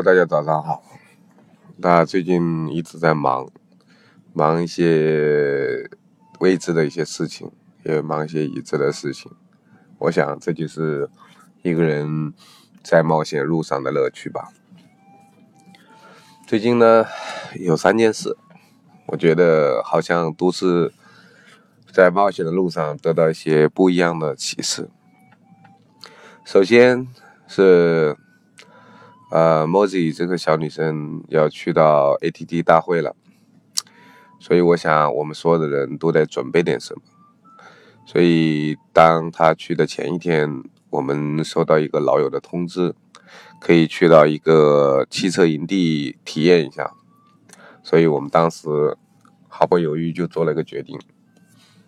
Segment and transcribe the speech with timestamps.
[0.00, 0.82] 大家早上好。
[1.78, 3.48] 那最近一直在忙，
[4.32, 5.90] 忙一些
[6.38, 7.50] 未知的一些事情，
[7.84, 9.32] 也忙一些已知的事情。
[9.98, 11.10] 我想这就是
[11.62, 12.32] 一个人
[12.82, 14.48] 在冒险路上的乐趣吧。
[16.46, 17.04] 最近呢，
[17.56, 18.36] 有三件事，
[19.06, 20.92] 我觉得好像都是
[21.92, 24.88] 在冒险的路上得到一些不一样的启示。
[26.44, 27.08] 首先
[27.48, 28.16] 是。
[29.30, 33.14] 呃，Mozi 这个小女生要去到 ATT 大会了，
[34.40, 37.02] 所以我想我们所有的人都得准备点什么。
[38.06, 42.94] 所以当她去的前一天，我们收到一个老友的通知，
[43.60, 46.94] 可以去到一个汽车营地体验一下。
[47.82, 48.96] 所以我们当时
[49.46, 50.98] 毫不犹豫就做了一个决定，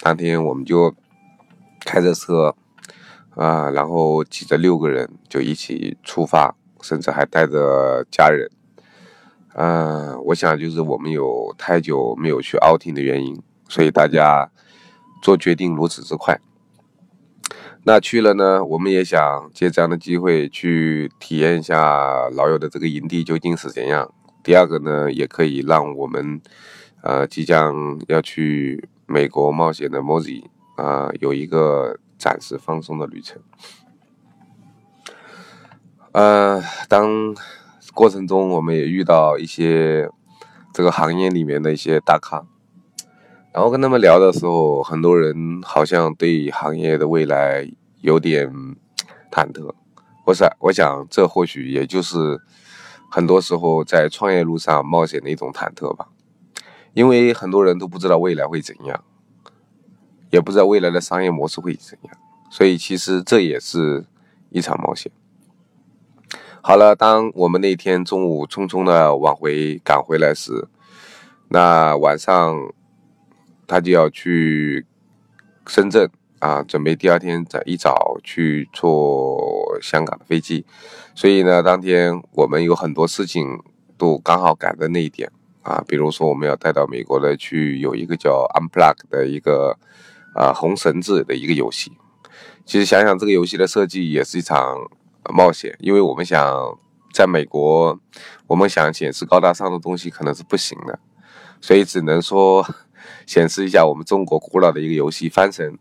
[0.00, 0.94] 当天我们就
[1.80, 2.54] 开着车
[3.34, 6.56] 啊，然后挤着六个人就一起出发。
[6.86, 8.48] 甚至还带着家人，
[9.54, 14.48] 嗯，我想就是我们有太久没有去 outing 的原因，所以大家
[15.20, 16.38] 做决定如此之快。
[17.82, 24.12] 那去了呢，我们也想借这样的机会去体验一下老友的这个营地究竟是怎样。
[24.44, 26.40] 第二个呢，也可以让我们
[27.02, 30.44] 呃即将要去美国冒险的 Mozi
[30.76, 33.42] 啊有一个暂时放松的旅程。
[36.16, 37.36] 呃，当
[37.92, 40.08] 过程中我们也遇到一些
[40.72, 42.42] 这个行业里面的一些大咖，
[43.52, 48.50] 然后跟他们聊的时候，很多人好像对行业的未来有点
[49.30, 49.74] 忐忑。
[50.24, 52.40] 我想，我想这或许也就是
[53.10, 56.08] 很多时候在创业路上冒险的一种忐忑吧，
[56.94, 59.04] 因为很多人都不知道未来会怎样，
[60.30, 62.16] 也不知道未来的商业模式会怎样，
[62.48, 64.06] 所以其实这也是
[64.48, 65.12] 一场冒险。
[66.68, 70.66] 好了，当我们那天中午匆匆的往回赶回来时，
[71.50, 72.58] 那晚上
[73.68, 74.84] 他就要去
[75.68, 76.10] 深圳
[76.40, 80.66] 啊，准备第二天早一早去坐香港的飞机。
[81.14, 83.46] 所以呢，当天我们有很多事情
[83.96, 85.30] 都刚好赶在那一点
[85.62, 89.78] 啊，比如说我们要带到美国的去有一个叫 Unplug 的一个
[90.34, 91.92] 啊红绳子的一个游戏。
[92.64, 94.90] 其实想想这个游戏的设计也是一场。
[95.32, 96.78] 冒险，因为我们想
[97.12, 97.98] 在美国，
[98.46, 100.98] 我们想显示高大上的东西可能是不行的，
[101.60, 102.66] 所以只能说
[103.26, 105.78] 显示一下我们中国古老的一个游戏翻神，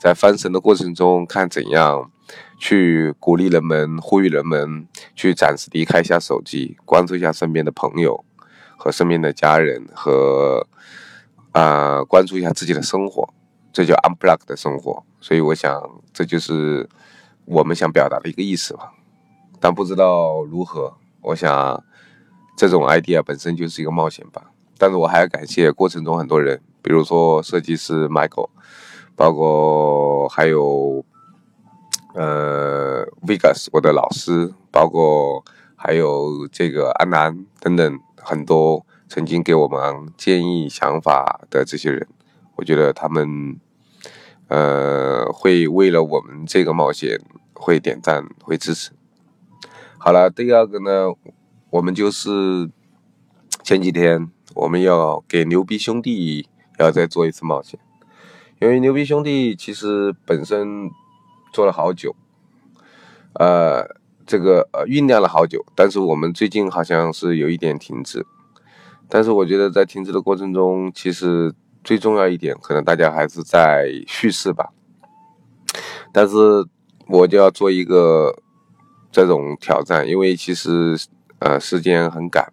[0.00, 2.10] 在翻神的过程中，看怎样
[2.58, 8.24] 去鼓励人们、呼吁人们去暂时离开一下手机，关注一下身边的朋友
[8.78, 10.66] 和身边的家人，和
[11.52, 13.28] 啊关注一下自己的生活，
[13.72, 15.04] 这叫 unplug 的生活。
[15.20, 15.78] 所以我想，
[16.12, 16.88] 这就是。
[17.44, 18.92] 我们想表达的一个意思吧，
[19.58, 20.94] 但不知道如何。
[21.22, 21.84] 我想，
[22.56, 24.50] 这种 idea 本身就是一个冒险吧。
[24.78, 28.48] 但是我还要感谢过程中很多人，比如说设计师 Michael，
[29.14, 31.04] 包括还有
[32.14, 35.44] 呃 Vegas 我的老师，包括
[35.76, 42.08] 还有这个安南等等很多曾经给我们建议想法的这些人，
[42.56, 43.60] 我觉得他们
[44.50, 47.18] 呃会为了我们这个冒险。
[47.62, 48.90] 会点赞，会支持。
[49.98, 51.12] 好了，第二个呢，
[51.68, 52.70] 我们就是
[53.62, 57.78] 前几天我们要给牛逼兄弟要再做一次冒险，
[58.62, 60.90] 因为牛逼兄弟其实本身
[61.52, 62.16] 做了好久，
[63.34, 63.86] 呃，
[64.24, 68.24] 这个呃酝酿了好久，但是我们最近好像是有一点停滞。
[69.10, 71.52] 但是我觉得在停滞的过程中，其实
[71.84, 74.70] 最重要一点，可能大家还是在叙事吧。
[76.12, 76.66] 但是。
[77.12, 78.32] 我就要做一个
[79.10, 80.96] 这种挑战，因为其实
[81.40, 82.52] 呃时间很赶，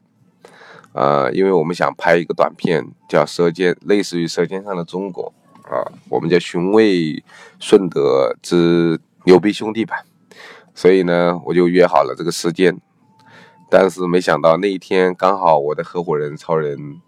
[0.93, 5.31] 呃，因为我们想拍一个短片叫《舌尖》，类似于《舌尖上的中国》
[5.71, 7.23] 啊，我们叫《寻味
[7.59, 10.03] 顺德之牛逼兄弟》版，
[10.73, 12.75] 所以呢，我就约好了这个时间，
[13.69, 16.99] 但是没想到那一天刚好我的合伙人超人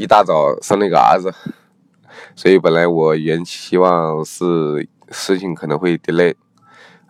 [0.00, 1.30] 一大早生了一个儿子，
[2.34, 6.34] 所以本来我原期望是事情可能会 delay。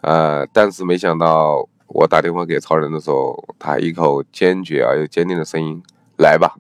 [0.01, 5.81] 呃，但是没想到我打电话给超人的时候，他一口坚决而又坚定的声音
[6.19, 6.57] ：“来吧。”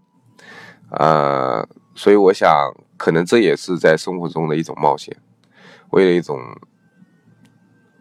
[0.91, 1.67] 啊，
[1.97, 2.49] 所以我想，
[2.97, 5.17] 可能这也是在生活中的一种冒险，
[5.91, 6.39] 为了一种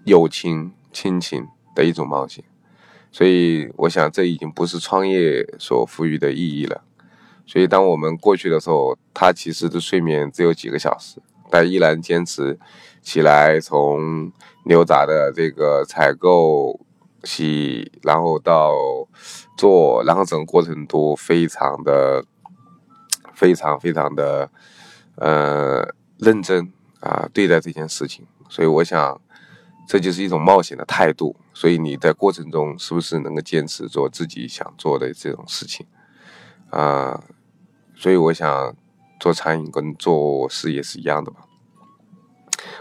[0.06, 2.44] 友情、亲情的一种冒险。
[3.12, 6.84] 所以我想，这已经不是创业所赋予的意义了。
[7.50, 11.19] 所以当我们过去的时候，他其实的睡眠只有几个小时。
[11.50, 12.60] 但依然坚持
[13.01, 14.31] 起来，从
[14.66, 16.80] 牛杂的这个采购
[17.24, 18.72] 洗，然后到
[19.57, 22.24] 做，然后整个过程都非常的、
[23.34, 24.51] 非常非常的
[25.16, 25.84] 呃
[26.19, 28.28] 认真啊对待这件事情。
[28.48, 29.19] 所以我想，
[29.88, 31.36] 这就是一种冒险的态度。
[31.51, 35.88] 所以你在过程中是不是能够坚持做自己想做的这种事情
[36.69, 37.19] 啊？
[38.00, 38.74] 所以我想
[39.19, 41.40] 做餐饮跟做事业是一样的吧。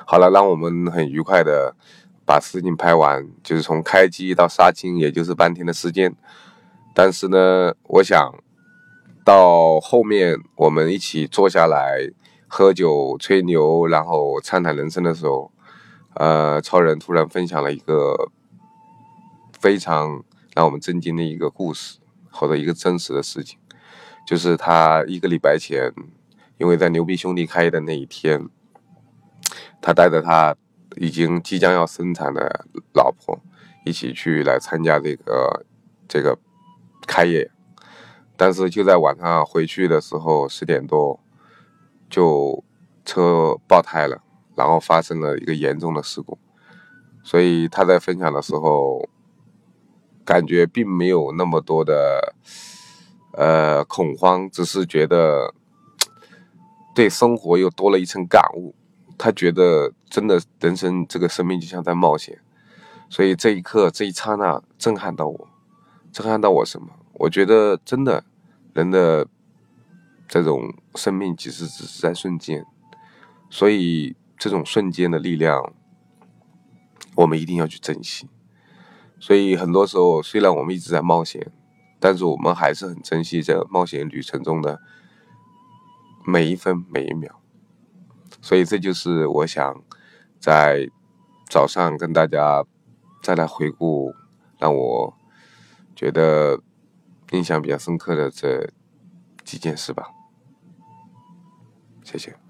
[0.06, 1.75] 好了，让我们很愉快的
[2.25, 6.15] 把事情拍完，就是从开机到杀青，也就是半天的时间。
[6.94, 8.32] 但是呢，我想
[9.25, 12.09] 到后面我们一起坐下来
[12.47, 15.50] 喝酒吹牛，然后畅谈人生的时候，
[16.15, 18.31] 呃，超人突然分享了一个
[19.59, 20.23] 非常
[20.55, 21.99] 让我们震惊的一个故事，
[22.31, 23.59] 或者一个真实的事情，
[24.29, 25.91] 就是他一个礼拜前，
[26.59, 28.47] 因为在牛逼兄弟开业的那一天。
[29.81, 30.55] 他带着他
[30.97, 33.41] 已经即将要生产的老婆
[33.87, 35.65] 一起去来参加这个
[36.07, 36.39] 这个
[37.07, 37.51] 开业，
[38.37, 41.19] 但是就在晚上回去的时候十点多，
[42.11, 42.63] 就
[43.07, 44.23] 车爆胎了，
[44.55, 46.37] 然后发生了一个严重的事故。
[47.25, 49.09] 所以他在分享的时候，
[50.23, 52.35] 感觉并没有那么多的
[53.33, 55.55] 呃恐慌，只是觉得
[56.95, 58.75] 对生活又多了一层感悟。
[59.17, 62.39] 他觉得真的人生这个生命就像在冒险，
[63.11, 65.49] 所以这一刻这一刹那震撼到我，
[66.13, 66.89] 震撼到我什么？
[67.15, 68.25] 我觉得真的
[68.75, 69.27] 人的
[70.29, 72.65] 这种生命其实只是在瞬间，
[73.51, 75.75] 所以这种瞬间的力量，
[77.17, 78.29] 我们一定要去珍惜。
[79.19, 81.51] 所以很多时候虽然我们一直在冒险，
[82.00, 84.81] 但是我们还是很珍惜这冒险旅程中的
[86.27, 87.41] 每一分每一秒。
[88.41, 89.83] 所以这就是我想
[90.39, 90.89] 在
[91.49, 92.65] 早上跟大家
[93.23, 94.15] 再来回顾，
[94.59, 95.15] 让我
[95.97, 96.61] 觉得
[97.33, 98.71] 印象比较深刻的这
[99.44, 100.11] 几件事吧。
[102.05, 102.48] 谢谢。